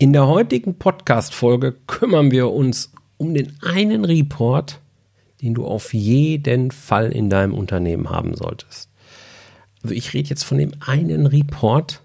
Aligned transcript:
In 0.00 0.14
der 0.14 0.26
heutigen 0.26 0.78
Podcast-Folge 0.78 1.76
kümmern 1.86 2.30
wir 2.30 2.50
uns 2.50 2.90
um 3.18 3.34
den 3.34 3.58
einen 3.60 4.06
Report, 4.06 4.80
den 5.42 5.52
du 5.52 5.66
auf 5.66 5.92
jeden 5.92 6.70
Fall 6.70 7.12
in 7.12 7.28
deinem 7.28 7.52
Unternehmen 7.52 8.08
haben 8.08 8.34
solltest. 8.34 8.88
Also 9.82 9.94
ich 9.94 10.14
rede 10.14 10.30
jetzt 10.30 10.44
von 10.44 10.56
dem 10.56 10.72
einen 10.80 11.26
Report, 11.26 12.00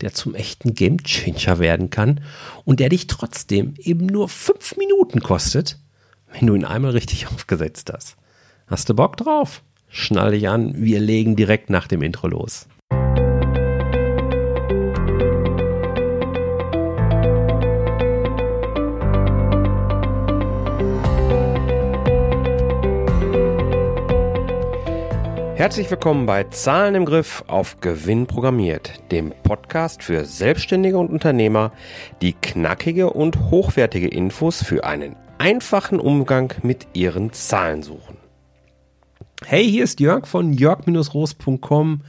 der 0.00 0.12
zum 0.12 0.34
echten 0.34 0.74
Gamechanger 0.74 1.60
werden 1.60 1.90
kann 1.90 2.22
und 2.64 2.80
der 2.80 2.88
dich 2.88 3.06
trotzdem 3.06 3.74
eben 3.78 4.06
nur 4.06 4.28
fünf 4.28 4.76
Minuten 4.76 5.20
kostet, 5.20 5.78
wenn 6.32 6.48
du 6.48 6.56
ihn 6.56 6.64
einmal 6.64 6.90
richtig 6.90 7.28
aufgesetzt 7.32 7.92
hast. 7.94 8.16
Hast 8.66 8.88
du 8.88 8.94
Bock 8.94 9.16
drauf? 9.16 9.62
Schnall 9.86 10.32
dich 10.32 10.48
an, 10.48 10.72
wir 10.74 10.98
legen 10.98 11.36
direkt 11.36 11.70
nach 11.70 11.86
dem 11.86 12.02
Intro 12.02 12.26
los. 12.26 12.66
Herzlich 25.58 25.90
willkommen 25.90 26.24
bei 26.24 26.44
Zahlen 26.44 26.94
im 26.94 27.04
Griff 27.04 27.42
auf 27.48 27.80
Gewinn 27.80 28.28
programmiert, 28.28 28.92
dem 29.10 29.32
Podcast 29.42 30.04
für 30.04 30.24
Selbstständige 30.24 30.96
und 30.98 31.10
Unternehmer, 31.10 31.72
die 32.22 32.32
knackige 32.32 33.10
und 33.10 33.50
hochwertige 33.50 34.06
Infos 34.06 34.62
für 34.62 34.84
einen 34.84 35.16
einfachen 35.38 35.98
Umgang 35.98 36.54
mit 36.62 36.86
ihren 36.92 37.32
Zahlen 37.32 37.82
suchen. 37.82 38.18
Hey, 39.44 39.68
hier 39.68 39.82
ist 39.82 39.98
Jörg 39.98 40.28
von 40.28 40.52
jörg-roos.com. 40.52 42.02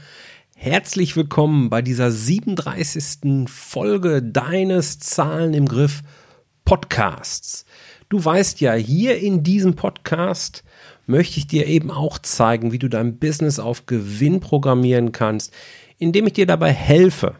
Herzlich 0.55 1.15
willkommen 1.15 1.71
bei 1.71 1.81
dieser 1.81 2.11
37. 2.11 3.49
Folge 3.49 4.21
deines 4.21 4.99
Zahlen 4.99 5.55
im 5.55 5.67
Griff 5.67 6.03
Podcasts. 6.65 7.65
Du 8.09 8.23
weißt 8.23 8.61
ja, 8.61 8.73
hier 8.73 9.17
in 9.17 9.41
diesem 9.41 9.75
Podcast 9.75 10.63
möchte 11.09 11.39
ich 11.39 11.47
dir 11.47 11.65
eben 11.65 11.91
auch 11.91 12.19
zeigen, 12.19 12.71
wie 12.71 12.79
du 12.79 12.87
dein 12.87 13.17
Business 13.17 13.59
auf 13.59 13.87
Gewinn 13.87 14.39
programmieren 14.39 15.11
kannst, 15.11 15.53
indem 15.97 16.27
ich 16.27 16.33
dir 16.33 16.45
dabei 16.45 16.71
helfe, 16.71 17.35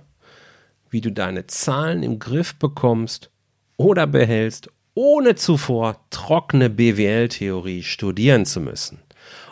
wie 0.90 1.02
du 1.02 1.12
deine 1.12 1.48
Zahlen 1.48 2.04
im 2.04 2.20
Griff 2.20 2.56
bekommst 2.56 3.30
oder 3.78 4.08
behältst, 4.08 4.70
ohne 4.96 5.36
zuvor 5.36 6.04
trockene 6.10 6.70
BWL-Theorie 6.70 7.84
studieren 7.84 8.46
zu 8.46 8.60
müssen. 8.60 9.00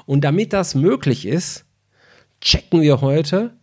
Und 0.06 0.22
damit 0.22 0.52
das 0.52 0.74
möglich 0.74 1.26
ist, 1.26 1.66
checken 2.42 2.82
wir 2.82 3.02
heute, 3.02 3.56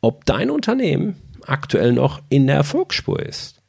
ob 0.00 0.24
dein 0.24 0.50
Unternehmen 0.50 1.16
aktuell 1.46 1.92
noch 1.92 2.22
in 2.28 2.46
der 2.46 2.56
Erfolgsspur 2.56 3.20
ist. 3.20 3.60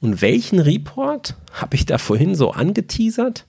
Und 0.00 0.22
welchen 0.22 0.60
Report 0.60 1.34
habe 1.52 1.74
ich 1.74 1.84
da 1.84 1.98
vorhin 1.98 2.36
so 2.36 2.52
angeteasert? 2.52 3.46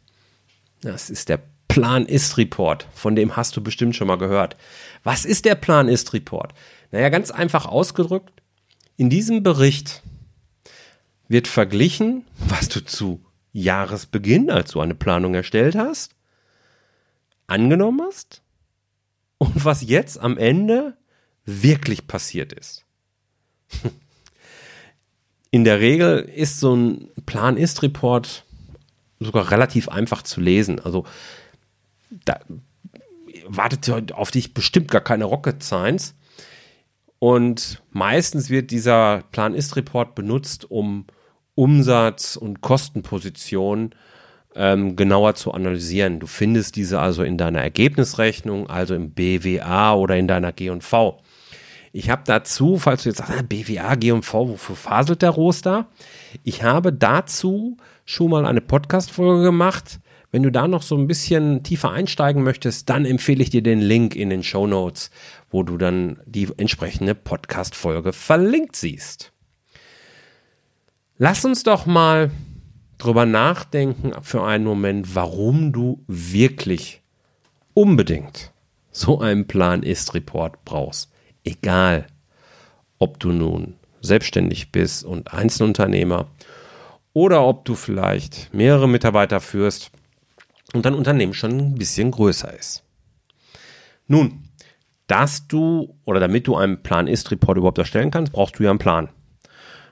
Das 0.82 1.10
ist 1.10 1.30
der 1.30 1.40
Plan-Ist-Report. 1.70 2.88
Von 2.94 3.16
dem 3.16 3.38
hast 3.38 3.56
du 3.56 3.64
bestimmt 3.64 3.96
schon 3.96 4.08
mal 4.08 4.18
gehört. 4.18 4.58
Was 5.04 5.24
ist 5.24 5.46
der 5.46 5.56
Plan-Ist-Report? 5.56 6.54
Naja, 6.92 7.08
ganz 7.08 7.32
einfach 7.32 7.66
ausgedrückt, 7.66 8.42
in 8.98 9.10
diesem 9.10 9.44
Bericht 9.44 10.04
wird 11.30 11.48
verglichen, 11.48 12.26
was 12.38 12.68
du 12.68 12.84
zu 12.84 13.24
Jahresbeginn, 13.54 14.50
als 14.50 14.72
du 14.72 14.82
eine 14.82 14.96
Planung 14.96 15.36
erstellt 15.36 15.76
hast, 15.76 16.16
angenommen 17.48 18.02
hast 18.06 18.42
und 19.38 19.64
was 19.64 19.82
jetzt 19.82 20.20
am 20.20 20.38
Ende 20.38 20.98
wirklich 21.46 22.08
passiert 22.08 22.52
ist. 22.52 22.84
In 25.52 25.64
der 25.64 25.80
Regel 25.80 26.20
ist 26.20 26.60
so 26.60 26.76
ein 26.76 27.10
Plan-Ist-Report 27.26 28.46
sogar 29.20 29.52
relativ 29.52 29.90
einfach 29.90 30.22
zu 30.22 30.42
lesen. 30.42 30.80
Also 30.80 31.06
da 32.10 32.40
wartet 33.46 34.14
auf 34.14 34.32
dich 34.32 34.54
bestimmt 34.54 34.90
gar 34.92 35.02
keine 35.02 35.26
Rocket 35.26 35.64
Science. 35.64 36.16
Und 37.20 37.82
meistens 37.92 38.50
wird 38.50 38.72
dieser 38.72 39.24
Plan-Ist-Report 39.32 40.16
benutzt, 40.16 40.70
um 40.70 41.06
Umsatz- 41.56 42.38
und 42.38 42.62
Kostenpositionen 42.62 43.94
ähm, 44.56 44.96
genauer 44.96 45.36
zu 45.36 45.52
analysieren. 45.52 46.20
Du 46.20 46.28
findest 46.28 46.78
diese 46.78 47.00
also 47.00 47.24
in 47.24 47.38
deiner 47.38 47.62
Ergebnisrechnung, 47.62 48.70
also 48.70 48.96
im 48.96 49.12
BWA 49.12 49.94
oder 49.96 50.16
in 50.16 50.28
deiner 50.28 50.54
G&V. 50.54 51.22
Ich 51.92 52.10
habe 52.10 52.22
dazu, 52.26 52.78
falls 52.78 53.04
du 53.04 53.10
jetzt 53.10 53.18
sagst, 53.18 53.34
ah, 53.34 53.42
BWA, 53.42 53.96
G&V, 53.96 54.50
wofür 54.50 54.76
faselt 54.76 55.22
der 55.22 55.32
Roster? 55.32 55.88
Ich 56.44 56.64
habe 56.64 56.94
dazu 56.94 57.78
schon 58.06 58.30
mal 58.30 58.46
eine 58.46 58.62
Podcast-Folge 58.62 59.44
gemacht, 59.44 60.00
wenn 60.32 60.44
du 60.44 60.52
da 60.52 60.68
noch 60.68 60.84
so 60.84 60.96
ein 60.96 61.08
bisschen 61.08 61.64
tiefer 61.64 61.92
einsteigen 61.92 62.44
möchtest, 62.44 62.90
dann 62.90 63.06
empfehle 63.06 63.42
ich 63.42 63.50
dir 63.50 63.64
den 63.64 63.80
Link 63.80 64.16
in 64.16 64.30
den 64.30 64.44
Show 64.44 64.68
Notes, 64.68 65.10
wo 65.50 65.64
du 65.64 65.78
dann 65.78 66.20
die 66.26 66.48
entsprechende 66.58 67.16
Podcast-Folge 67.16 68.14
verlinkt 68.14 68.76
siehst. 68.76 69.32
Lass 71.18 71.44
uns 71.46 71.64
doch 71.64 71.86
mal 71.86 72.32
drüber 72.98 73.26
nachdenken 73.26 74.12
für 74.22 74.44
einen 74.44 74.66
Moment, 74.66 75.16
warum 75.16 75.72
du 75.72 76.04
wirklich 76.08 77.02
unbedingt 77.74 78.52
so 78.92 79.20
einen 79.20 79.48
Plan-Ist-Report 79.48 80.64
brauchst. 80.64 81.12
Egal, 81.44 82.06
ob 83.00 83.20
du 83.20 83.32
nun 83.32 83.76
selbstständig 84.02 84.72
bist 84.72 85.04
und 85.04 85.34
Einzelunternehmer 85.34 86.28
oder 87.14 87.44
ob 87.46 87.66
du 87.66 87.76
vielleicht 87.76 88.54
mehrere 88.54 88.88
Mitarbeiter 88.88 89.40
führst 89.40 89.92
und 90.74 90.86
dein 90.86 90.94
Unternehmen 90.94 91.34
schon 91.34 91.58
ein 91.58 91.76
bisschen 91.76 92.12
größer 92.12 92.54
ist. 92.54 92.84
Nun, 94.08 94.44
dass 95.08 95.48
du 95.48 95.96
oder 96.06 96.20
damit 96.20 96.48
du 96.48 96.56
einen 96.56 96.84
Plan-Ist-Report 96.84 97.58
überhaupt 97.58 97.78
erstellen 97.78 98.12
kannst, 98.12 98.32
brauchst 98.32 98.60
du 98.60 98.64
ja 98.64 98.70
einen 98.70 98.80
Plan. 98.80 99.10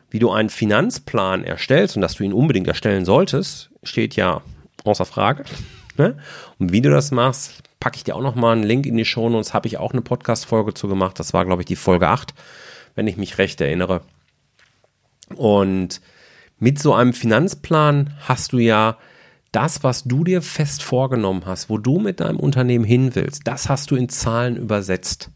Wie 0.09 0.19
du 0.19 0.31
einen 0.31 0.49
Finanzplan 0.49 1.43
erstellst 1.43 1.95
und 1.95 2.01
dass 2.01 2.15
du 2.15 2.23
ihn 2.23 2.33
unbedingt 2.33 2.67
erstellen 2.67 3.03
solltest, 3.03 3.71
steht 3.83 4.15
ja 4.15 4.41
außer 4.83 5.05
Frage. 5.05 5.43
Ne? 5.99 6.15
Und 6.59 6.71
wie 6.71 6.81
du 6.81 6.91
das 6.91 7.09
machst, 7.09 7.63
packe 7.79 7.97
ich 7.97 8.03
dir 8.03 8.15
auch 8.15 8.21
nochmal 8.21 8.55
einen 8.55 8.61
Link 8.61 8.85
in 8.85 8.97
die 8.97 9.03
Show 9.03 9.29
Notes, 9.29 9.55
habe 9.55 9.65
ich 9.65 9.79
auch 9.79 9.94
eine 9.94 10.03
Podcast-Folge 10.03 10.75
zu 10.75 10.88
gemacht. 10.88 11.17
Das 11.17 11.33
war, 11.33 11.44
glaube 11.44 11.63
ich, 11.63 11.65
die 11.65 11.75
Folge 11.75 12.07
8, 12.07 12.35
wenn 12.94 13.07
ich 13.07 13.17
mich 13.17 13.39
recht 13.39 13.59
erinnere. 13.61 14.01
Und 15.35 16.01
mit 16.59 16.77
so 16.77 16.94
einem 16.94 17.13
Finanzplan 17.13 18.15
hast 18.19 18.53
du 18.53 18.59
ja 18.59 18.99
das, 19.57 19.84
was 19.84 20.03
du 20.03 20.23
dir 20.23 20.44
fest 20.44 20.84
vorgenommen 20.84 21.41
hast, 21.47 21.68
wo 21.68 21.79
du 21.79 21.97
mit 21.97 22.19
deinem 22.19 22.40
Unternehmen 22.40 22.85
hin 22.85 23.16
willst, 23.16 23.47
das 23.47 23.69
hast 23.69 23.90
du 23.90 23.95
in 23.95 24.07
Zahlen 24.07 24.56
übersetzt. 24.56 25.31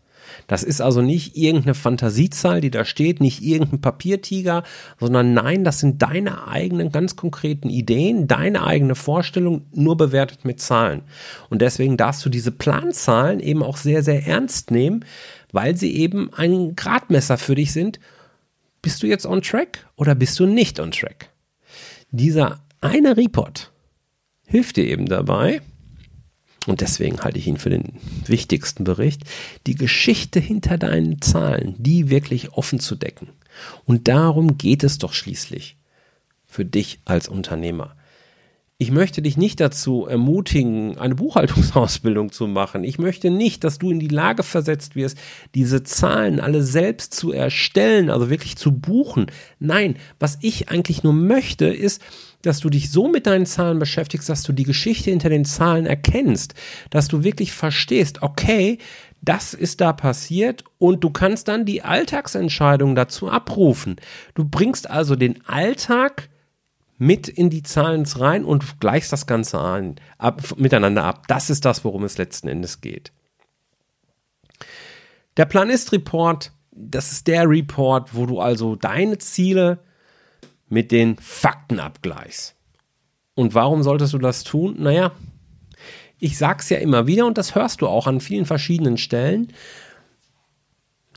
Das 0.46 0.62
ist 0.62 0.80
also 0.80 1.02
nicht 1.02 1.36
irgendeine 1.36 1.74
Fantasiezahl, 1.74 2.62
die 2.62 2.70
da 2.70 2.86
steht, 2.86 3.20
nicht 3.20 3.42
irgendein 3.42 3.82
Papiertiger, 3.82 4.62
sondern 5.00 5.34
nein, 5.34 5.64
das 5.64 5.80
sind 5.80 6.04
deine 6.04 6.48
eigenen 6.48 6.92
ganz 6.92 7.16
konkreten 7.16 7.68
Ideen, 7.72 8.28
deine 8.28 8.64
eigene 8.64 8.94
Vorstellung, 8.94 9.66
nur 9.74 9.98
bewertet 9.98 10.46
mit 10.46 10.62
Zahlen. 10.62 11.02
Und 11.50 11.64
deswegen 11.64 11.98
darfst 11.98 12.24
du 12.24 12.30
diese 12.30 12.52
Planzahlen 12.52 13.40
eben 13.40 13.64
auch 13.64 13.78
sehr, 13.78 14.04
sehr 14.04 14.28
ernst 14.28 14.70
nehmen, 14.70 15.04
weil 15.52 15.76
sie 15.76 15.96
eben 15.96 16.32
ein 16.32 16.76
Gradmesser 16.76 17.40
für 17.40 17.56
dich 17.56 17.74
sind. 17.74 18.00
Bist 18.84 19.02
du 19.02 19.08
jetzt 19.08 19.26
on 19.26 19.42
track 19.42 19.88
oder 19.96 20.14
bist 20.14 20.40
du 20.40 20.46
nicht 20.46 20.80
on 20.80 20.92
track? 20.92 21.32
Dieser 22.12 22.60
eine 22.82 23.18
Report, 23.18 23.71
hilft 24.52 24.78
dir 24.78 24.86
eben 24.86 25.08
dabei, 25.08 25.62
und 26.68 26.82
deswegen 26.82 27.22
halte 27.22 27.40
ich 27.40 27.48
ihn 27.48 27.58
für 27.58 27.72
den 27.72 27.94
wichtigsten 28.28 28.84
Bericht, 28.84 29.24
die 29.66 29.76
Geschichte 29.76 30.40
hinter 30.40 30.78
deinen 30.78 31.20
Zahlen, 31.22 31.74
die 31.80 32.10
wirklich 32.12 32.54
offen 32.54 32.80
zu 32.80 32.96
decken. 32.96 33.30
Und 33.86 34.08
darum 34.08 34.58
geht 34.58 34.84
es 34.84 35.00
doch 35.00 35.14
schließlich 35.14 35.78
für 36.46 36.66
dich 36.66 37.00
als 37.06 37.28
Unternehmer. 37.28 37.96
Ich 38.78 38.92
möchte 38.92 39.22
dich 39.22 39.38
nicht 39.38 39.60
dazu 39.60 40.08
ermutigen, 40.08 40.98
eine 40.98 41.16
Buchhaltungsausbildung 41.16 42.32
zu 42.32 42.48
machen. 42.48 42.84
Ich 42.84 42.98
möchte 42.98 43.30
nicht, 43.30 43.64
dass 43.64 43.78
du 43.78 43.92
in 43.92 44.00
die 44.00 44.08
Lage 44.08 44.42
versetzt 44.44 44.96
wirst, 44.96 45.18
diese 45.54 45.84
Zahlen 45.84 46.40
alle 46.40 46.64
selbst 46.64 47.14
zu 47.14 47.32
erstellen, 47.32 48.10
also 48.10 48.30
wirklich 48.30 48.56
zu 48.56 48.72
buchen. 48.72 49.28
Nein, 49.60 49.98
was 50.20 50.38
ich 50.42 50.70
eigentlich 50.70 51.04
nur 51.04 51.14
möchte, 51.14 51.68
ist, 51.68 52.02
dass 52.46 52.60
du 52.60 52.70
dich 52.70 52.92
so 52.92 53.08
mit 53.08 53.28
deinen 53.28 53.46
Zahlen 53.46 53.80
beschäftigst, 53.80 54.30
dass 54.30 54.44
du 54.44 54.54
die 54.54 54.64
Geschichte 54.64 55.10
hinter 55.10 55.30
den 55.30 55.46
Zahlen 55.46 55.86
erkennst, 55.86 56.54
dass 56.90 57.08
du 57.08 57.24
wirklich 57.24 57.52
verstehst, 57.52 58.22
okay, 58.22 58.78
das 59.22 59.54
ist 59.54 59.82
da 59.82 59.94
passiert 59.94 60.64
und 60.80 61.04
du 61.04 61.12
kannst 61.12 61.48
dann 61.48 61.66
die 61.66 61.84
Alltagsentscheidungen 61.84 62.96
dazu 62.96 63.30
abrufen. 63.30 63.98
Du 64.34 64.46
bringst 64.46 64.90
also 64.90 65.16
den 65.16 65.46
Alltag 65.46 66.30
mit 66.98 67.28
in 67.28 67.50
die 67.50 67.64
Zahlen 67.64 68.06
rein 68.06 68.46
und 68.46 68.80
gleichst 68.80 69.12
das 69.12 69.26
Ganze 69.26 69.60
an, 69.60 69.96
ab, 70.18 70.42
miteinander 70.58 71.04
ab. 71.04 71.28
Das 71.28 71.50
ist 71.50 71.66
das, 71.66 71.84
worum 71.84 72.04
es 72.04 72.18
letzten 72.18 72.48
Endes 72.48 72.82
geht. 72.82 73.12
Der 75.38 75.46
Planist-Report, 75.46 76.52
das 76.72 77.12
ist 77.12 77.28
der 77.28 77.50
Report, 77.50 78.14
wo 78.14 78.26
du 78.26 78.40
also 78.40 78.76
deine 78.76 79.18
Ziele 79.18 79.80
mit 80.72 80.92
den 80.92 81.18
Fakten 81.18 81.80
abgleichst. 81.80 82.56
Und 83.36 83.54
warum 83.54 83.84
solltest 83.84 84.14
du 84.14 84.18
das 84.18 84.44
tun? 84.44 84.78
Naja, 84.80 85.12
ich 86.18 86.38
sag's 86.38 86.70
ja 86.70 86.78
immer 86.78 87.08
wieder 87.08 87.26
und 87.26 87.38
das 87.38 87.56
hörst 87.56 87.82
du 87.82 87.88
auch 87.88 88.08
an 88.08 88.22
vielen 88.22 88.46
verschiedenen 88.46 88.98
Stellen. 88.98 89.52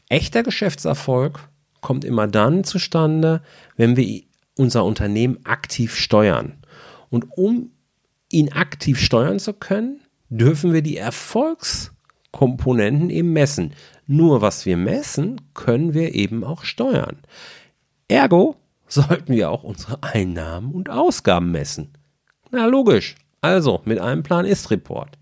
Echter 0.09 0.43
Geschäftserfolg 0.43 1.49
kommt 1.81 2.05
immer 2.05 2.27
dann 2.27 2.65
zustande, 2.65 3.43
wenn 3.77 3.97
wir 3.97 4.23
unser 4.57 4.85
Unternehmen 4.85 5.39
aktiv 5.45 5.95
steuern. 5.95 6.59
Und 7.11 7.27
um 7.37 7.71
ihn 8.31 8.53
aktiv 8.53 8.99
steuern 8.99 9.39
zu 9.39 9.53
können, 9.53 10.01
dürfen 10.31 10.73
wir 10.73 10.83
die 10.83 10.97
Erfolgskomponenten 10.97 13.11
eben 13.11 13.33
messen. 13.33 13.75
Nur 14.07 14.41
was 14.41 14.67
wir 14.67 14.77
messen, 14.77 15.41
können 15.55 15.95
wir 15.95 16.15
eben 16.15 16.43
auch 16.43 16.65
steuern. 16.65 17.19
Ergo 18.09 18.57
sollten 18.89 19.35
wir 19.35 19.51
auch 19.51 19.63
unsere 19.63 20.03
Einnahmen 20.03 20.73
und 20.73 20.91
Ausgaben 20.91 21.51
messen. 21.51 21.93
Na 22.51 22.67
logisch. 22.67 23.17
Also 23.41 23.83
mit 23.85 23.99
einem 23.99 24.23
Plan-Ist-Report. 24.23 25.19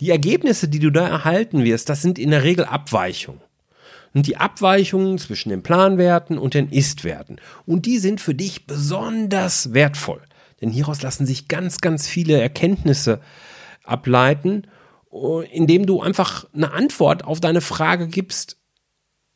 Die 0.00 0.10
Ergebnisse, 0.10 0.68
die 0.68 0.80
du 0.80 0.90
da 0.90 1.06
erhalten 1.06 1.64
wirst, 1.64 1.88
das 1.88 2.02
sind 2.02 2.18
in 2.18 2.30
der 2.30 2.42
Regel 2.42 2.64
Abweichungen. 2.64 3.40
Und 4.12 4.26
die 4.26 4.36
Abweichungen 4.36 5.18
zwischen 5.18 5.48
den 5.48 5.62
Planwerten 5.62 6.38
und 6.38 6.54
den 6.54 6.68
Ist-Werten. 6.68 7.36
Und 7.66 7.86
die 7.86 7.98
sind 7.98 8.20
für 8.20 8.34
dich 8.34 8.66
besonders 8.66 9.72
wertvoll. 9.72 10.22
Denn 10.60 10.70
hieraus 10.70 11.02
lassen 11.02 11.26
sich 11.26 11.48
ganz, 11.48 11.78
ganz 11.78 12.06
viele 12.06 12.40
Erkenntnisse 12.40 13.20
ableiten, 13.84 14.66
indem 15.52 15.86
du 15.86 16.00
einfach 16.00 16.46
eine 16.52 16.72
Antwort 16.72 17.24
auf 17.24 17.40
deine 17.40 17.60
Frage 17.60 18.08
gibst, 18.08 18.56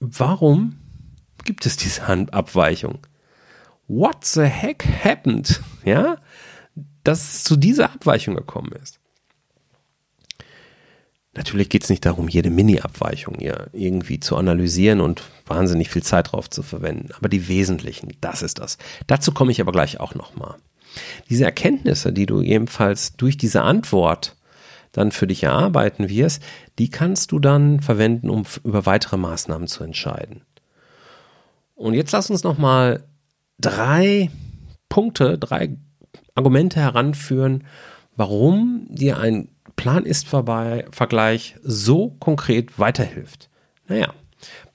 warum 0.01 0.79
gibt 1.45 1.67
es 1.67 1.77
diese 1.77 2.03
Abweichung? 2.33 2.99
What 3.88 4.25
the 4.25 4.44
heck 4.44 4.85
happened? 5.02 5.61
Ja, 5.85 6.19
dass 7.05 7.35
es 7.35 7.44
zu 7.44 7.56
dieser 7.56 7.87
Abweichung 7.87 8.35
gekommen 8.37 8.73
ist. 8.82 9.00
Natürlich 11.35 11.69
geht 11.69 11.85
es 11.85 11.90
nicht 11.90 12.05
darum, 12.05 12.29
jede 12.29 12.50
Mini-Abweichung 12.50 13.37
hier 13.38 13.69
irgendwie 13.73 14.19
zu 14.19 14.37
analysieren 14.37 15.00
und 15.00 15.23
wahnsinnig 15.46 15.88
viel 15.88 16.02
Zeit 16.02 16.32
drauf 16.32 16.50
zu 16.50 16.62
verwenden. 16.62 17.11
Aber 17.17 17.29
die 17.29 17.49
wesentlichen, 17.49 18.12
das 18.20 18.43
ist 18.43 18.58
das. 18.58 18.76
Dazu 19.06 19.32
komme 19.32 19.52
ich 19.52 19.61
aber 19.61 19.73
gleich 19.73 20.00
auch 20.00 20.14
nochmal. 20.14 20.56
Diese 21.31 21.44
Erkenntnisse, 21.44 22.12
die 22.12 22.26
du 22.26 22.43
ebenfalls 22.43 23.17
durch 23.17 23.37
diese 23.37 23.62
Antwort 23.62 24.37
dann 24.93 25.12
für 25.12 25.26
dich 25.26 25.44
erarbeiten 25.44 26.08
wirst, 26.08 26.43
die 26.79 26.91
kannst 26.91 27.31
du 27.31 27.38
dann 27.38 27.81
verwenden, 27.81 28.31
um 28.31 28.44
über 28.64 28.84
weitere 28.84 29.17
Maßnahmen 29.17 29.69
zu 29.69 29.84
entscheiden. 29.84 30.43
Und 31.75 31.94
jetzt 31.94 32.12
lass 32.12 32.31
uns 32.31 32.43
nochmal 32.43 33.05
drei 33.60 34.31
Punkte, 34.88 35.38
drei 35.38 35.76
Argumente 36.34 36.81
heranführen, 36.81 37.64
warum 38.16 38.87
dir 38.88 39.19
ein 39.19 39.49
Plan-Ist-Vergleich 39.76 41.56
so 41.62 42.10
konkret 42.19 42.78
weiterhilft. 42.78 43.49
Naja, 43.87 44.12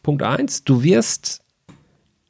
Punkt 0.01 0.23
1, 0.23 0.63
du 0.63 0.83
wirst 0.83 1.41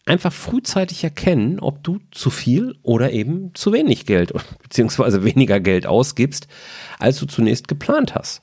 einfach 0.06 0.34
frühzeitig 0.34 1.04
erkennen, 1.04 1.60
ob 1.60 1.84
du 1.84 2.00
zu 2.12 2.30
viel 2.30 2.76
oder 2.82 3.12
eben 3.12 3.54
zu 3.54 3.72
wenig 3.74 4.06
Geld 4.06 4.34
beziehungsweise 4.64 5.24
weniger 5.24 5.60
Geld 5.60 5.86
ausgibst, 5.86 6.48
als 7.00 7.20
du 7.20 7.26
zunächst 7.26 7.68
geplant 7.68 8.16
hast. 8.16 8.42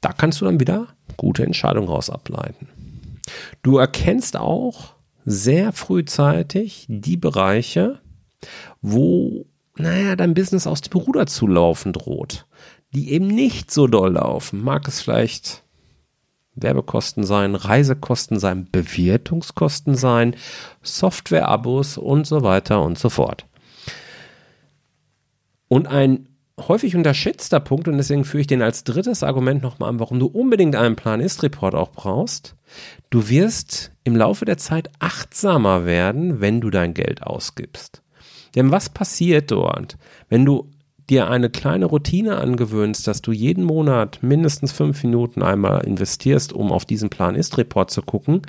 Da 0.00 0.12
kannst 0.12 0.40
du 0.40 0.46
dann 0.46 0.60
wieder 0.60 0.88
gute 1.16 1.44
Entscheidungen 1.44 1.88
raus 1.88 2.08
ableiten. 2.08 2.68
Du 3.62 3.76
erkennst 3.76 4.36
auch 4.36 4.94
sehr 5.24 5.72
frühzeitig 5.72 6.86
die 6.88 7.16
Bereiche, 7.16 8.00
wo, 8.80 9.46
naja, 9.76 10.16
dein 10.16 10.34
Business 10.34 10.66
aus 10.66 10.80
dem 10.80 10.98
Ruder 11.00 11.26
zu 11.26 11.46
laufen 11.46 11.92
droht, 11.92 12.46
die 12.94 13.12
eben 13.12 13.26
nicht 13.26 13.70
so 13.70 13.86
doll 13.86 14.12
laufen. 14.12 14.62
Mag 14.62 14.88
es 14.88 15.00
vielleicht 15.00 15.64
Werbekosten 16.54 17.24
sein, 17.24 17.54
Reisekosten 17.54 18.38
sein, 18.38 18.68
Bewertungskosten 18.70 19.94
sein, 19.94 20.36
Softwareabos 20.82 21.98
und 21.98 22.26
so 22.26 22.42
weiter 22.42 22.82
und 22.82 22.98
so 22.98 23.08
fort. 23.08 23.46
Und 25.68 25.86
ein 25.86 26.29
häufig 26.68 26.96
unterschätzter 26.96 27.60
Punkt, 27.60 27.88
und 27.88 27.96
deswegen 27.96 28.24
führe 28.24 28.42
ich 28.42 28.46
den 28.46 28.62
als 28.62 28.84
drittes 28.84 29.22
Argument 29.22 29.62
nochmal 29.62 29.88
an, 29.88 30.00
warum 30.00 30.18
du 30.18 30.26
unbedingt 30.26 30.76
einen 30.76 30.96
Plan-Ist-Report 30.96 31.74
auch 31.74 31.90
brauchst. 31.90 32.56
Du 33.10 33.28
wirst 33.28 33.92
im 34.04 34.16
Laufe 34.16 34.44
der 34.44 34.58
Zeit 34.58 34.90
achtsamer 34.98 35.84
werden, 35.84 36.40
wenn 36.40 36.60
du 36.60 36.70
dein 36.70 36.94
Geld 36.94 37.22
ausgibst. 37.22 38.02
Denn 38.54 38.70
was 38.70 38.88
passiert 38.88 39.50
dort, 39.50 39.96
wenn 40.28 40.44
du 40.44 40.70
dir 41.08 41.28
eine 41.28 41.50
kleine 41.50 41.86
Routine 41.86 42.36
angewöhnst, 42.36 43.06
dass 43.06 43.20
du 43.20 43.32
jeden 43.32 43.64
Monat 43.64 44.22
mindestens 44.22 44.72
fünf 44.72 45.02
Minuten 45.02 45.42
einmal 45.42 45.84
investierst, 45.84 46.52
um 46.52 46.70
auf 46.70 46.84
diesen 46.84 47.10
Plan-Ist-Report 47.10 47.90
zu 47.90 48.02
gucken, 48.02 48.42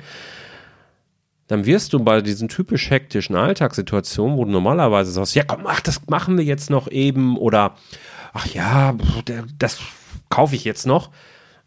dann 1.52 1.66
wirst 1.66 1.92
du 1.92 1.98
bei 1.98 2.22
diesen 2.22 2.48
typisch 2.48 2.88
hektischen 2.88 3.36
Alltagssituationen, 3.36 4.38
wo 4.38 4.46
du 4.46 4.50
normalerweise 4.50 5.12
sagst, 5.12 5.34
ja 5.34 5.44
komm, 5.44 5.66
ach, 5.66 5.82
das 5.82 6.06
machen 6.08 6.38
wir 6.38 6.44
jetzt 6.44 6.70
noch 6.70 6.90
eben 6.90 7.36
oder 7.36 7.74
ach 8.32 8.46
ja, 8.46 8.94
das 9.58 9.78
kaufe 10.30 10.54
ich 10.54 10.64
jetzt 10.64 10.86
noch, 10.86 11.10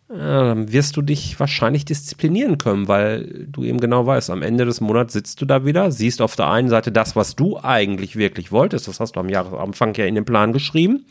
dann 0.07 0.71
wirst 0.71 0.97
du 0.97 1.03
dich 1.03 1.39
wahrscheinlich 1.39 1.85
disziplinieren 1.85 2.57
können, 2.57 2.87
weil 2.87 3.45
du 3.47 3.63
eben 3.63 3.79
genau 3.79 4.07
weißt, 4.07 4.31
am 4.31 4.41
Ende 4.41 4.65
des 4.65 4.81
Monats 4.81 5.13
sitzt 5.13 5.39
du 5.41 5.45
da 5.45 5.65
wieder, 5.65 5.91
siehst 5.91 6.19
auf 6.19 6.35
der 6.35 6.49
einen 6.49 6.69
Seite 6.69 6.91
das, 6.91 7.15
was 7.15 7.35
du 7.35 7.59
eigentlich 7.61 8.15
wirklich 8.15 8.51
wolltest, 8.51 8.87
das 8.87 8.99
hast 8.99 9.15
du 9.15 9.19
am 9.19 9.29
Jahresanfang 9.29 9.93
ja 9.93 10.05
in 10.05 10.15
den 10.15 10.25
Plan 10.25 10.51
geschrieben, 10.51 11.05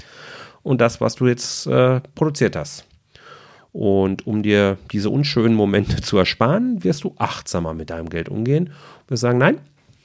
und 0.65 0.81
das, 0.81 1.01
was 1.01 1.15
du 1.15 1.29
jetzt 1.29 1.69
äh, 1.69 2.01
produziert 2.17 2.57
hast. 2.57 2.87
Und 3.75 4.25
um 4.25 4.45
dir 4.45 4.79
diese 4.93 5.11
unschönen 5.11 5.57
Momente 5.57 6.01
zu 6.01 6.17
ersparen, 6.17 6.85
wirst 6.85 7.03
du 7.03 7.17
achtsamer 7.19 7.75
mit 7.75 7.91
deinem 7.91 8.09
Geld 8.09 8.29
umgehen 8.29 8.69
und 8.69 9.11
wirst 9.11 9.23
sagen, 9.23 9.39
nein, 9.39 9.59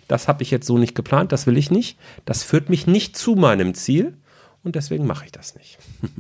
das 0.08 0.28
habe 0.28 0.42
ich 0.42 0.50
jetzt 0.50 0.66
so 0.66 0.80
nicht 0.80 0.96
geplant, 0.96 1.32
das 1.32 1.46
will 1.46 1.56
ich 1.56 1.70
nicht, 1.70 2.00
das 2.26 2.42
führt 2.44 2.70
mich 2.70 2.88
nicht 2.88 3.16
zu 3.16 3.36
meinem 3.36 3.76
Ziel 3.76 4.18
und 4.64 4.76
deswegen 4.76 5.06
mache 5.06 5.26
ich 5.26 5.32
das 5.32 5.54
nicht. 5.54 5.78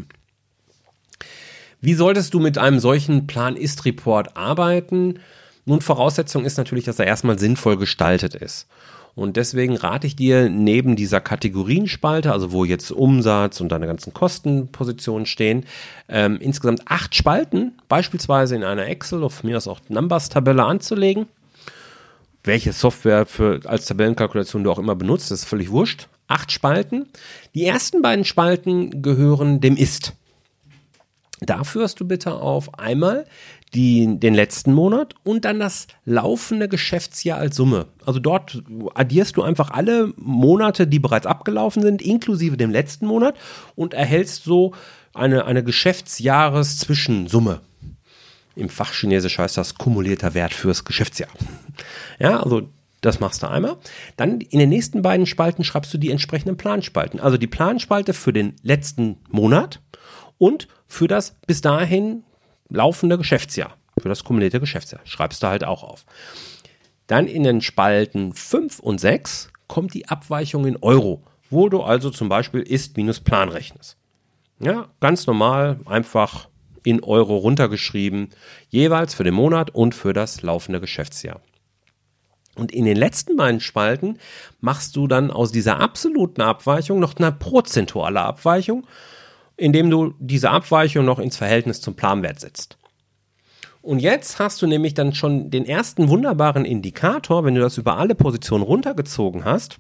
Wie 1.81 1.95
solltest 1.95 2.35
du 2.35 2.39
mit 2.39 2.59
einem 2.59 2.79
solchen 2.79 3.25
Plan-Ist-Report 3.25 4.37
arbeiten? 4.37 5.17
Nun, 5.65 5.81
Voraussetzung 5.81 6.45
ist 6.45 6.57
natürlich, 6.57 6.85
dass 6.85 6.99
er 6.99 7.07
erstmal 7.07 7.39
sinnvoll 7.39 7.77
gestaltet 7.77 8.35
ist. 8.35 8.67
Und 9.19 9.35
deswegen 9.35 9.75
rate 9.75 10.07
ich 10.07 10.15
dir, 10.15 10.49
neben 10.49 10.95
dieser 10.95 11.19
Kategorienspalte, 11.19 12.31
also 12.31 12.53
wo 12.53 12.63
jetzt 12.63 12.89
Umsatz 12.89 13.59
und 13.59 13.69
deine 13.69 13.85
ganzen 13.85 14.13
Kostenpositionen 14.13 15.25
stehen, 15.25 15.65
ähm, 16.07 16.37
insgesamt 16.39 16.83
acht 16.85 17.13
Spalten, 17.13 17.73
beispielsweise 17.89 18.55
in 18.55 18.63
einer 18.63 18.87
Excel, 18.87 19.23
auf 19.23 19.43
mir 19.43 19.57
aus 19.57 19.67
auch 19.67 19.81
Numbers-Tabelle 19.89 20.63
anzulegen. 20.63 21.25
Welche 22.45 22.71
Software 22.71 23.25
für, 23.25 23.59
als 23.65 23.87
Tabellenkalkulation 23.87 24.63
du 24.63 24.71
auch 24.71 24.79
immer 24.79 24.95
benutzt, 24.95 25.31
ist 25.31 25.43
völlig 25.43 25.69
wurscht. 25.69 26.07
Acht 26.29 26.53
Spalten. 26.53 27.07
Die 27.55 27.65
ersten 27.65 28.01
beiden 28.01 28.23
Spalten 28.23 29.01
gehören 29.01 29.59
dem 29.59 29.75
Ist. 29.75 30.13
Da 31.41 31.63
führst 31.63 31.99
du 31.99 32.05
bitte 32.05 32.33
auf 32.33 32.77
einmal 32.79 33.25
die, 33.73 34.19
den 34.19 34.33
letzten 34.33 34.73
Monat 34.73 35.13
und 35.23 35.45
dann 35.45 35.59
das 35.59 35.87
laufende 36.05 36.67
Geschäftsjahr 36.67 37.37
als 37.37 37.55
Summe. 37.55 37.87
Also 38.05 38.19
dort 38.19 38.61
addierst 38.95 39.37
du 39.37 39.43
einfach 39.43 39.71
alle 39.71 40.13
Monate, 40.17 40.87
die 40.87 40.99
bereits 40.99 41.25
abgelaufen 41.25 41.81
sind, 41.81 42.01
inklusive 42.01 42.57
dem 42.57 42.71
letzten 42.71 43.05
Monat 43.05 43.35
und 43.75 43.93
erhältst 43.93 44.43
so 44.43 44.73
eine, 45.13 45.45
eine 45.45 45.63
Geschäftsjahreszwischensumme. 45.63 47.61
Im 48.55 48.69
Fachchinesisch 48.69 49.37
heißt 49.37 49.57
das 49.57 49.75
kumulierter 49.75 50.33
Wert 50.33 50.53
fürs 50.53 50.83
Geschäftsjahr. 50.83 51.29
Ja, 52.19 52.41
also 52.41 52.67
das 53.01 53.19
machst 53.21 53.43
du 53.43 53.47
einmal. 53.47 53.77
Dann 54.17 54.41
in 54.41 54.59
den 54.59 54.69
nächsten 54.69 55.01
beiden 55.01 55.25
Spalten 55.25 55.63
schreibst 55.63 55.93
du 55.93 55.97
die 55.97 56.11
entsprechenden 56.11 56.57
Planspalten. 56.57 57.19
Also 57.19 57.37
die 57.37 57.47
Planspalte 57.47 58.13
für 58.13 58.33
den 58.33 58.55
letzten 58.61 59.17
Monat 59.29 59.79
und 60.39 60.67
für 60.87 61.07
das 61.07 61.35
bis 61.45 61.61
dahin 61.61 62.23
laufende 62.69 63.19
Geschäftsjahr, 63.19 63.77
für 64.01 64.09
das 64.09 64.23
kumulierte 64.23 64.59
Geschäftsjahr. 64.59 65.01
Schreibst 65.03 65.43
du 65.43 65.47
halt 65.47 65.63
auch 65.63 65.83
auf. 65.83 66.05
Dann 67.05 67.27
in 67.27 67.43
den 67.43 67.61
Spalten 67.61 68.33
5 68.33 68.79
und 68.79 68.99
6 68.99 69.51
kommt 69.67 69.93
die 69.93 70.09
Abweichung 70.09 70.65
in 70.65 70.77
Euro, 70.81 71.21
wo 71.49 71.69
du 71.69 71.81
also 71.81 72.09
zum 72.09 72.29
Beispiel 72.29 72.61
Ist 72.61 72.97
minus 72.97 73.19
Plan 73.19 73.49
rechnest. 73.49 73.97
Ja, 74.59 74.89
ganz 74.99 75.25
normal, 75.25 75.79
einfach 75.85 76.49
in 76.83 77.03
Euro 77.03 77.37
runtergeschrieben, 77.37 78.29
jeweils 78.69 79.13
für 79.13 79.23
den 79.23 79.33
Monat 79.33 79.71
und 79.71 79.95
für 79.95 80.13
das 80.13 80.41
laufende 80.41 80.79
Geschäftsjahr. 80.79 81.41
Und 82.55 82.71
in 82.71 82.85
den 82.85 82.97
letzten 82.97 83.37
beiden 83.37 83.61
Spalten 83.61 84.19
machst 84.59 84.95
du 84.95 85.07
dann 85.07 85.31
aus 85.31 85.51
dieser 85.51 85.79
absoluten 85.79 86.41
Abweichung 86.41 86.99
noch 86.99 87.15
eine 87.15 87.31
prozentuale 87.31 88.21
Abweichung 88.21 88.85
indem 89.59 89.89
du 89.89 90.13
diese 90.19 90.49
Abweichung 90.49 91.05
noch 91.05 91.19
ins 91.19 91.37
Verhältnis 91.37 91.81
zum 91.81 91.95
Planwert 91.95 92.39
setzt. 92.39 92.77
Und 93.81 93.99
jetzt 93.99 94.39
hast 94.39 94.61
du 94.61 94.67
nämlich 94.67 94.93
dann 94.93 95.13
schon 95.13 95.51
den 95.51 95.65
ersten 95.65 96.09
wunderbaren 96.09 96.65
Indikator, 96.65 97.45
wenn 97.45 97.55
du 97.55 97.61
das 97.61 97.77
über 97.77 97.97
alle 97.97 98.15
Positionen 98.15 98.63
runtergezogen 98.63 99.45
hast, 99.45 99.77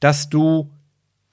dass 0.00 0.30
du 0.30 0.70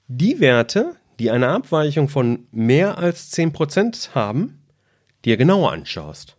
die 0.08 0.40
Werte, 0.40 0.96
die 1.18 1.30
eine 1.30 1.48
Abweichung 1.48 2.08
von 2.08 2.46
mehr 2.50 2.98
als 2.98 3.32
10% 3.32 4.14
haben, 4.14 4.62
dir 5.24 5.36
genauer 5.36 5.72
anschaust. 5.72 6.36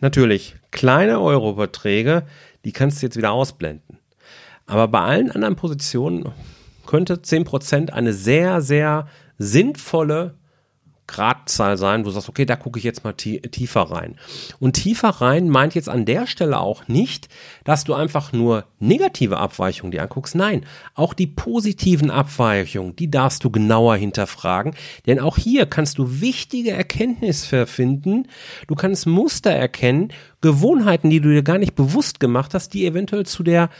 Natürlich, 0.00 0.56
kleine 0.70 1.20
Eurobeträge, 1.20 2.24
die 2.64 2.72
kannst 2.72 3.02
du 3.02 3.06
jetzt 3.06 3.16
wieder 3.16 3.32
ausblenden. 3.32 3.98
Aber 4.66 4.86
bei 4.88 5.00
allen 5.00 5.30
anderen 5.30 5.56
Positionen 5.56 6.32
könnte 6.88 7.16
10% 7.16 7.90
eine 7.90 8.12
sehr, 8.12 8.62
sehr 8.62 9.06
sinnvolle 9.36 10.38
Gradzahl 11.06 11.76
sein, 11.76 12.02
wo 12.02 12.08
du 12.08 12.10
sagst, 12.12 12.28
okay, 12.28 12.44
da 12.44 12.54
gucke 12.56 12.78
ich 12.78 12.84
jetzt 12.84 13.04
mal 13.04 13.12
tiefer 13.12 13.82
rein. 13.82 14.16
Und 14.58 14.74
tiefer 14.74 15.08
rein 15.08 15.48
meint 15.48 15.74
jetzt 15.74 15.88
an 15.88 16.04
der 16.04 16.26
Stelle 16.26 16.58
auch 16.58 16.88
nicht, 16.88 17.28
dass 17.64 17.84
du 17.84 17.94
einfach 17.94 18.32
nur 18.32 18.64
negative 18.78 19.38
Abweichungen 19.38 19.90
dir 19.90 20.02
anguckst. 20.02 20.34
Nein, 20.34 20.64
auch 20.94 21.14
die 21.14 21.26
positiven 21.26 22.10
Abweichungen, 22.10 22.96
die 22.96 23.10
darfst 23.10 23.42
du 23.44 23.50
genauer 23.50 23.96
hinterfragen. 23.96 24.74
Denn 25.06 25.18
auch 25.18 25.36
hier 25.36 25.66
kannst 25.66 25.98
du 25.98 26.20
wichtige 26.20 26.72
Erkenntnisse 26.72 27.66
finden. 27.66 28.28
Du 28.66 28.74
kannst 28.74 29.06
Muster 29.06 29.50
erkennen, 29.50 30.12
Gewohnheiten, 30.40 31.10
die 31.10 31.20
du 31.20 31.30
dir 31.30 31.42
gar 31.42 31.58
nicht 31.58 31.74
bewusst 31.74 32.20
gemacht 32.20 32.54
hast, 32.54 32.74
die 32.74 32.86
eventuell 32.86 33.26
zu 33.26 33.42
der 33.42 33.70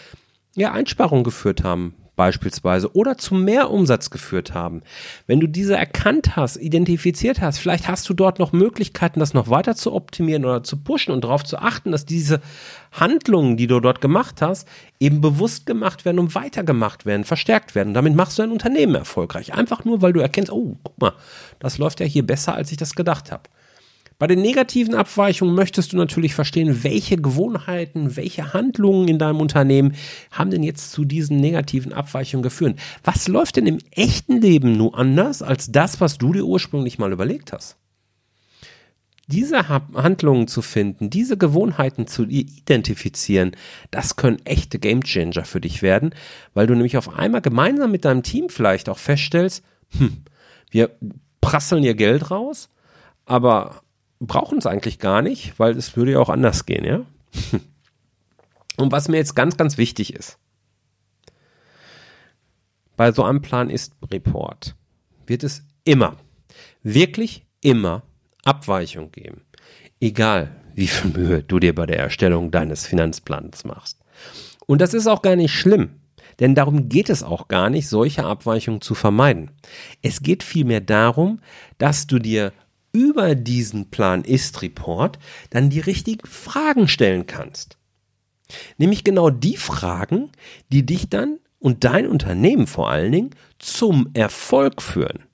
ja, 0.56 0.72
Einsparung 0.72 1.24
geführt 1.24 1.62
haben 1.62 1.94
beispielsweise 2.18 2.94
oder 2.94 3.16
zu 3.16 3.36
mehr 3.36 3.70
Umsatz 3.70 4.10
geführt 4.10 4.52
haben. 4.52 4.82
Wenn 5.28 5.38
du 5.38 5.46
diese 5.46 5.76
erkannt 5.76 6.34
hast, 6.34 6.56
identifiziert 6.56 7.40
hast, 7.40 7.58
vielleicht 7.58 7.86
hast 7.86 8.08
du 8.08 8.12
dort 8.12 8.40
noch 8.40 8.50
Möglichkeiten, 8.52 9.20
das 9.20 9.34
noch 9.34 9.48
weiter 9.48 9.76
zu 9.76 9.94
optimieren 9.94 10.44
oder 10.44 10.64
zu 10.64 10.76
pushen 10.76 11.14
und 11.14 11.22
darauf 11.22 11.44
zu 11.44 11.58
achten, 11.58 11.92
dass 11.92 12.04
diese 12.04 12.40
Handlungen, 12.90 13.56
die 13.56 13.68
du 13.68 13.78
dort 13.78 14.00
gemacht 14.00 14.42
hast, 14.42 14.66
eben 14.98 15.20
bewusst 15.20 15.64
gemacht 15.64 16.04
werden 16.04 16.18
und 16.18 16.34
weitergemacht 16.34 17.06
werden, 17.06 17.22
verstärkt 17.24 17.76
werden. 17.76 17.88
Und 17.88 17.94
damit 17.94 18.16
machst 18.16 18.36
du 18.36 18.42
dein 18.42 18.50
Unternehmen 18.50 18.96
erfolgreich. 18.96 19.54
Einfach 19.54 19.84
nur, 19.84 20.02
weil 20.02 20.12
du 20.12 20.20
erkennst, 20.20 20.50
oh, 20.50 20.76
guck 20.82 21.00
mal, 21.00 21.12
das 21.60 21.78
läuft 21.78 22.00
ja 22.00 22.06
hier 22.06 22.26
besser, 22.26 22.54
als 22.54 22.72
ich 22.72 22.78
das 22.78 22.96
gedacht 22.96 23.30
habe. 23.30 23.44
Bei 24.18 24.26
den 24.26 24.42
negativen 24.42 24.96
Abweichungen 24.96 25.54
möchtest 25.54 25.92
du 25.92 25.96
natürlich 25.96 26.34
verstehen, 26.34 26.82
welche 26.82 27.16
Gewohnheiten, 27.16 28.16
welche 28.16 28.52
Handlungen 28.52 29.06
in 29.06 29.20
deinem 29.20 29.40
Unternehmen 29.40 29.94
haben 30.32 30.50
denn 30.50 30.64
jetzt 30.64 30.90
zu 30.90 31.04
diesen 31.04 31.36
negativen 31.36 31.92
Abweichungen 31.92 32.42
geführt. 32.42 32.80
Was 33.04 33.28
läuft 33.28 33.56
denn 33.56 33.68
im 33.68 33.78
echten 33.92 34.40
Leben 34.40 34.72
nur 34.72 34.98
anders 34.98 35.40
als 35.40 35.70
das, 35.70 36.00
was 36.00 36.18
du 36.18 36.32
dir 36.32 36.44
ursprünglich 36.44 36.98
mal 36.98 37.12
überlegt 37.12 37.52
hast? 37.52 37.76
Diese 39.28 39.68
Handlungen 39.68 40.48
zu 40.48 40.62
finden, 40.62 41.10
diese 41.10 41.36
Gewohnheiten 41.36 42.08
zu 42.08 42.24
identifizieren, 42.24 43.52
das 43.92 44.16
können 44.16 44.44
echte 44.46 44.80
Gamechanger 44.80 45.44
für 45.44 45.60
dich 45.60 45.82
werden, 45.82 46.12
weil 46.54 46.66
du 46.66 46.74
nämlich 46.74 46.96
auf 46.96 47.14
einmal 47.14 47.42
gemeinsam 47.42 47.92
mit 47.92 48.04
deinem 48.04 48.22
Team 48.24 48.48
vielleicht 48.48 48.88
auch 48.88 48.98
feststellst, 48.98 49.62
hm, 49.96 50.24
wir 50.70 50.90
prasseln 51.40 51.84
ihr 51.84 51.94
Geld 51.94 52.30
raus, 52.30 52.70
aber 53.26 53.82
brauchen 54.20 54.58
es 54.58 54.66
eigentlich 54.66 54.98
gar 54.98 55.22
nicht, 55.22 55.58
weil 55.58 55.76
es 55.76 55.96
würde 55.96 56.12
ja 56.12 56.18
auch 56.18 56.28
anders 56.28 56.66
gehen, 56.66 56.84
ja? 56.84 57.04
Und 58.76 58.92
was 58.92 59.08
mir 59.08 59.16
jetzt 59.16 59.34
ganz, 59.34 59.56
ganz 59.56 59.76
wichtig 59.76 60.14
ist, 60.14 60.38
bei 62.96 63.12
so 63.12 63.24
einem 63.24 63.42
Plan 63.42 63.70
ist 63.70 63.94
Report 64.10 64.74
wird 65.26 65.44
es 65.44 65.62
immer, 65.84 66.16
wirklich 66.82 67.44
immer 67.60 68.02
Abweichung 68.44 69.12
geben. 69.12 69.42
Egal, 70.00 70.56
wie 70.74 70.86
viel 70.86 71.10
Mühe 71.10 71.42
du 71.42 71.58
dir 71.58 71.74
bei 71.74 71.86
der 71.86 71.98
Erstellung 71.98 72.50
deines 72.50 72.86
Finanzplans 72.86 73.64
machst. 73.64 74.00
Und 74.66 74.80
das 74.80 74.94
ist 74.94 75.06
auch 75.06 75.22
gar 75.22 75.36
nicht 75.36 75.52
schlimm. 75.52 76.00
Denn 76.40 76.54
darum 76.54 76.88
geht 76.88 77.10
es 77.10 77.22
auch 77.22 77.48
gar 77.48 77.68
nicht, 77.68 77.88
solche 77.88 78.24
Abweichungen 78.24 78.80
zu 78.80 78.94
vermeiden. 78.94 79.50
Es 80.02 80.22
geht 80.22 80.42
vielmehr 80.42 80.80
darum, 80.80 81.40
dass 81.78 82.06
du 82.06 82.18
dir 82.18 82.52
über 82.92 83.34
diesen 83.34 83.90
Plan-Ist-Report 83.90 85.18
dann 85.50 85.70
die 85.70 85.80
richtigen 85.80 86.26
Fragen 86.26 86.88
stellen 86.88 87.26
kannst. 87.26 87.76
Nämlich 88.78 89.04
genau 89.04 89.30
die 89.30 89.56
Fragen, 89.56 90.30
die 90.70 90.84
dich 90.86 91.08
dann 91.08 91.38
und 91.58 91.84
dein 91.84 92.06
Unternehmen 92.06 92.66
vor 92.66 92.90
allen 92.90 93.12
Dingen 93.12 93.30
zum 93.58 94.10
Erfolg 94.14 94.80
führen. 94.80 95.27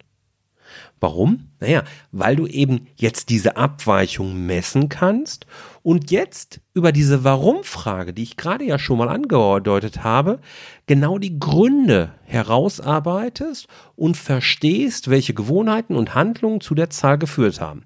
Warum? 1.04 1.50
Naja, 1.60 1.84
weil 2.12 2.34
du 2.34 2.46
eben 2.46 2.86
jetzt 2.96 3.28
diese 3.28 3.58
Abweichung 3.58 4.46
messen 4.46 4.88
kannst 4.88 5.44
und 5.82 6.10
jetzt 6.10 6.62
über 6.72 6.92
diese 6.92 7.24
Warum-Frage, 7.24 8.14
die 8.14 8.22
ich 8.22 8.38
gerade 8.38 8.64
ja 8.64 8.78
schon 8.78 8.96
mal 8.96 9.10
angedeutet 9.10 10.02
habe, 10.02 10.40
genau 10.86 11.18
die 11.18 11.38
Gründe 11.38 12.14
herausarbeitest 12.22 13.68
und 13.96 14.16
verstehst, 14.16 15.10
welche 15.10 15.34
Gewohnheiten 15.34 15.94
und 15.94 16.14
Handlungen 16.14 16.62
zu 16.62 16.74
der 16.74 16.88
Zahl 16.88 17.18
geführt 17.18 17.60
haben. 17.60 17.84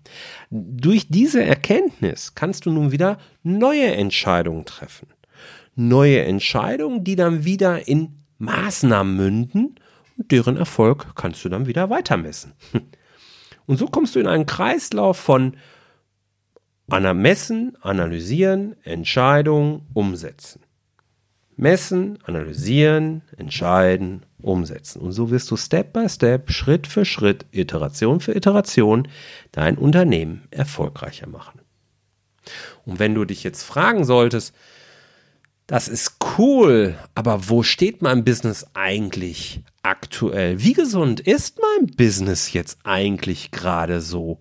Durch 0.51 1.09
diese 1.09 1.43
Erkenntnis 1.43 2.37
kannst 2.37 2.67
du 2.67 2.71
nun 2.71 2.93
wieder 2.93 3.19
neue 3.43 3.97
Entscheidungen 3.97 4.65
treffen. 4.65 5.09
Neue 5.75 6.23
Entscheidungen, 6.23 7.03
die 7.03 7.17
dann 7.17 7.45
wieder 7.45 7.89
in 7.89 8.23
Maßnahmen 8.39 9.17
münden 9.17 9.75
und 10.17 10.31
deren 10.31 10.57
Erfolg 10.57 11.17
kannst 11.17 11.45
du 11.45 11.49
dann 11.49 11.67
wieder 11.67 11.91
weitermessen. 11.91 12.53
Und 13.69 13.77
so 13.77 13.87
kommst 13.87 14.15
du 14.15 14.19
in 14.19 14.27
einen 14.27 14.47
Kreislauf 14.47 15.19
von 15.19 15.57
Messen, 16.89 17.77
analysieren, 17.83 18.77
Entscheidung, 18.83 19.87
umsetzen. 19.93 20.63
Messen, 21.55 22.19
analysieren, 22.25 23.21
entscheiden, 23.37 24.25
umsetzen. 24.41 25.03
Und 25.03 25.13
so 25.13 25.31
wirst 25.31 25.51
du 25.51 25.57
Step 25.59 25.93
by 25.93 26.09
Step, 26.09 26.51
Schritt 26.51 26.87
für 26.87 27.05
Schritt, 27.05 27.45
Iteration 27.51 28.21
für 28.21 28.35
Iteration 28.35 29.07
dein 29.53 29.77
Unternehmen 29.77 30.49
erfolgreicher 30.51 31.29
machen. 31.29 31.61
Und 32.87 32.99
wenn 32.99 33.15
du 33.15 33.27
dich 33.27 33.45
jetzt 33.45 33.65
fragen 33.65 34.07
solltest, 34.07 34.55
das 35.69 35.87
ist 35.87 36.17
cool, 36.39 36.97
aber 37.15 37.51
wo 37.51 37.63
steht 37.63 38.01
mein 38.01 38.25
Business 38.25 38.67
eigentlich 38.73 39.61
aktuell? 39.83 40.63
Wie 40.63 40.73
gesund 40.73 41.21
ist 41.21 41.61
mein 41.61 41.89
Business 41.95 42.55
jetzt 42.55 42.79
eigentlich 42.85 43.51
gerade 43.51 44.01
so? 44.01 44.41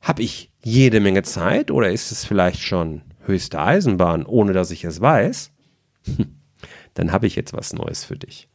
Habe 0.00 0.22
ich 0.22 0.50
jede 0.60 0.98
Menge 0.98 1.22
Zeit 1.22 1.70
oder 1.70 1.92
ist 1.92 2.10
es 2.10 2.24
vielleicht 2.24 2.60
schon 2.60 3.02
höchste 3.26 3.60
Eisenbahn, 3.60 4.26
ohne 4.26 4.52
dass 4.52 4.72
ich 4.72 4.82
es 4.82 5.00
weiß? 5.00 5.52
Dann 6.94 7.12
habe 7.12 7.28
ich 7.28 7.36
jetzt 7.36 7.52
was 7.52 7.72
Neues 7.72 8.04
für 8.04 8.18
dich. 8.18 8.48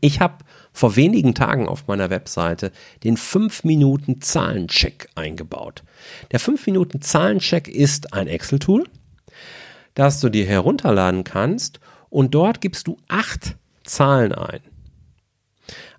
Ich 0.00 0.20
habe 0.20 0.44
vor 0.72 0.94
wenigen 0.94 1.34
Tagen 1.34 1.66
auf 1.66 1.88
meiner 1.88 2.10
Webseite 2.10 2.70
den 3.02 3.16
5 3.16 3.64
Minuten 3.64 4.20
Zahlencheck 4.20 5.08
eingebaut. 5.16 5.82
Der 6.30 6.38
5 6.38 6.64
Minuten 6.66 7.02
Zahlencheck 7.02 7.66
ist 7.66 8.12
ein 8.12 8.28
Excel-Tool, 8.28 8.84
das 9.94 10.20
du 10.20 10.28
dir 10.28 10.46
herunterladen 10.46 11.24
kannst 11.24 11.80
und 12.10 12.34
dort 12.34 12.60
gibst 12.60 12.86
du 12.86 12.96
acht 13.08 13.56
Zahlen 13.84 14.32
ein. 14.32 14.60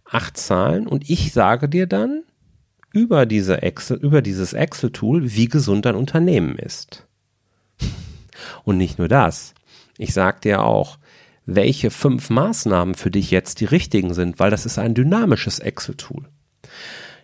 Acht 0.06 0.38
Zahlen 0.38 0.88
und 0.88 1.10
ich 1.10 1.34
sage 1.34 1.70
dir 1.70 1.88
dann 1.88 2.24
über 2.94 3.26
diese 3.26 3.62
Excel, 3.62 3.98
über 3.98 4.22
dieses 4.22 4.54
Excel-Tool, 4.54 5.34
wie 5.36 5.48
gesund 5.48 5.86
dein 5.86 5.96
Unternehmen 5.96 6.58
ist. 6.58 7.08
Und 8.64 8.78
nicht 8.78 8.98
nur 8.98 9.08
das. 9.08 9.54
Ich 9.98 10.14
sage 10.14 10.40
dir 10.42 10.64
auch, 10.64 10.98
welche 11.46 11.92
fünf 11.92 12.30
Maßnahmen 12.30 12.96
für 12.96 13.12
dich 13.12 13.32
jetzt 13.32 13.60
die 13.60 13.66
richtigen 13.66 14.14
sind, 14.14 14.40
weil 14.40 14.52
das 14.52 14.66
ist 14.66 14.80
ein 14.80 14.94
dynamisches 14.94 15.60
Excel-Tool. 15.60 16.26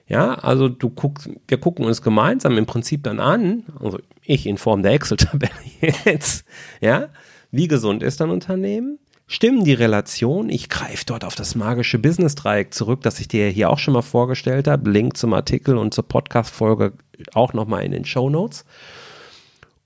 Ja, 0.08 0.36
also 0.36 0.70
du 0.70 0.90
guckst, 0.90 1.30
wir 1.48 1.58
gucken 1.58 1.86
uns 1.86 2.02
gemeinsam 2.02 2.58
im 2.58 2.68
Prinzip 2.68 3.04
dann 3.04 3.20
an, 3.20 3.64
also 3.80 4.00
ich 4.24 4.46
in 4.46 4.58
Form 4.58 4.84
der 4.84 4.94
Excel-Tabelle 4.94 5.52
jetzt, 6.06 6.46
ja, 6.80 7.10
wie 7.52 7.68
gesund 7.68 8.04
ist 8.04 8.22
dein 8.22 8.30
Unternehmen? 8.30 9.00
Stimmen 9.28 9.64
die 9.64 9.74
Relation? 9.74 10.50
Ich 10.50 10.70
greife 10.70 11.06
dort 11.08 11.26
auf 11.26 11.34
das 11.34 11.56
magische 11.56 11.98
Business-Dreieck 11.98 12.74
zurück, 12.74 13.02
das 13.02 13.20
ich 13.20 13.28
dir 13.28 13.50
hier 13.50 13.72
auch 13.72 13.80
schon 13.80 13.96
mal 13.96 14.04
vorgestellt 14.04 14.68
habe. 14.68 14.92
Link 14.92 15.18
zum 15.18 15.34
Artikel 15.34 15.78
und 15.78 15.96
zur 15.96 16.08
Podcast-Folge 16.08 16.94
auch 17.34 17.54
nochmal 17.54 17.84
in 17.84 17.92
den 17.92 18.06
Show 18.06 18.30
Notes. 18.30 18.66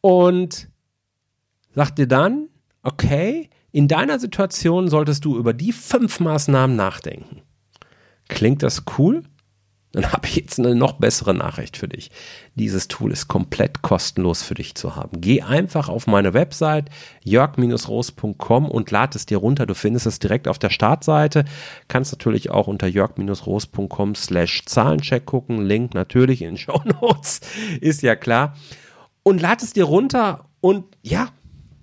Und 0.02 0.68
sag 1.74 1.96
dir 1.96 2.08
dann, 2.08 2.50
okay, 2.84 3.50
in 3.72 3.88
deiner 3.88 4.20
Situation 4.20 4.90
solltest 4.90 5.24
du 5.24 5.38
über 5.38 5.54
die 5.54 5.72
fünf 5.72 6.20
Maßnahmen 6.20 6.76
nachdenken. 6.76 7.42
Klingt 8.28 8.62
das 8.62 8.84
cool? 8.98 9.24
Dann 9.92 10.12
habe 10.12 10.28
ich 10.28 10.36
jetzt 10.36 10.60
eine 10.60 10.76
noch 10.76 10.94
bessere 10.94 11.34
Nachricht 11.34 11.76
für 11.76 11.88
dich. 11.88 12.12
Dieses 12.54 12.88
Tool 12.90 13.12
ist 13.12 13.28
komplett 13.28 13.82
kostenlos 13.82 14.44
für 14.44 14.54
dich 14.54 14.76
zu 14.76 14.96
haben. 14.96 15.20
Geh 15.20 15.42
einfach 15.42 15.90
auf 15.90 16.06
meine 16.06 16.36
Website 16.36 16.90
jörg-roos.com 17.24 18.70
und 18.70 18.92
lad 18.92 19.16
es 19.16 19.26
dir 19.26 19.38
runter. 19.38 19.66
Du 19.66 19.74
findest 19.74 20.06
es 20.06 20.20
direkt 20.20 20.48
auf 20.48 20.60
der 20.60 20.70
Startseite. 20.70 21.44
Kannst 21.88 22.12
natürlich 22.12 22.52
auch 22.52 22.68
unter 22.68 22.86
jörg-roos.com 22.86 24.14
slash 24.14 24.64
Zahlencheck 24.66 25.26
gucken. 25.26 25.66
Link 25.66 25.96
natürlich 25.96 26.44
in 26.44 26.58
Show 26.58 26.82
Notes, 27.02 27.42
ist 27.82 28.04
ja 28.04 28.16
klar. 28.16 28.56
Und 29.24 29.42
lad 29.42 29.64
es 29.64 29.74
dir 29.74 29.86
runter 29.86 30.46
und 30.62 30.86
ja, 31.02 31.30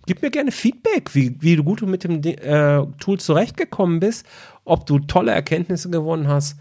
gib 0.06 0.22
mir 0.22 0.30
gerne 0.30 0.52
Feedback, 0.52 1.12
wie, 1.16 1.36
wie 1.40 1.56
gut 1.56 1.82
mit 1.82 2.04
dem 2.04 2.22
äh, 2.22 2.86
Tool 3.00 3.18
zurechtgekommen 3.18 3.98
bist, 3.98 4.24
ob 4.64 4.86
du 4.86 5.00
tolle 5.00 5.32
Erkenntnisse 5.32 5.90
gewonnen 5.90 6.28
hast 6.28 6.56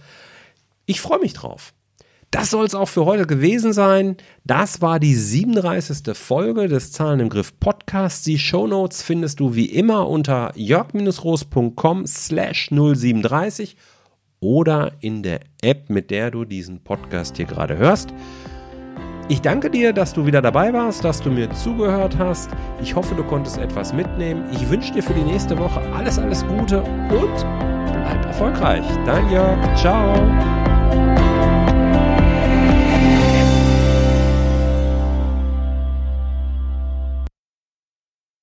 ich 0.85 1.01
freue 1.01 1.19
mich 1.19 1.33
drauf. 1.33 1.73
Das 2.31 2.49
soll 2.49 2.65
es 2.65 2.75
auch 2.75 2.89
für 2.89 3.05
heute 3.05 3.27
gewesen 3.27 3.71
sein. 3.71 4.17
Das 4.43 4.81
war 4.81 4.99
die 4.99 5.15
37. 5.15 6.17
Folge 6.17 6.67
des 6.67 6.91
Zahlen 6.91 7.21
im 7.21 7.29
Griff 7.29 7.57
Podcasts. 7.59 8.23
Die 8.23 8.37
Shownotes 8.37 9.01
findest 9.03 9.39
du 9.39 9.55
wie 9.55 9.67
immer 9.67 10.09
unter 10.09 10.51
jörg-roos.com 10.55 12.05
slash 12.05 12.69
037 12.71 13.77
oder 14.41 14.91
in 14.99 15.23
der 15.23 15.39
App, 15.61 15.89
mit 15.89 16.11
der 16.11 16.29
du 16.29 16.45
diesen 16.45 16.83
Podcast 16.83 17.37
hier 17.37 17.45
gerade 17.45 17.77
hörst. 17.77 18.09
Ich 19.27 19.41
danke 19.41 19.71
dir, 19.71 19.91
dass 19.91 20.13
du 20.13 20.25
wieder 20.25 20.41
dabei 20.41 20.71
warst, 20.71 21.03
dass 21.03 21.19
du 21.21 21.31
mir 21.31 21.49
zugehört 21.51 22.17
hast. 22.19 22.49
Ich 22.81 22.95
hoffe, 22.95 23.15
du 23.15 23.23
konntest 23.23 23.57
etwas 23.57 23.91
mitnehmen. 23.91 24.43
Ich 24.51 24.69
wünsche 24.69 24.93
dir 24.93 25.01
für 25.01 25.13
die 25.13 25.23
nächste 25.23 25.57
Woche 25.57 25.81
alles, 25.95 26.19
alles 26.19 26.45
Gute 26.45 26.81
und 26.83 27.45
bleib 27.87 28.25
erfolgreich. 28.25 28.85
Dein 29.05 29.27
Jörg. 29.31 29.57
Ciao. 29.75 30.74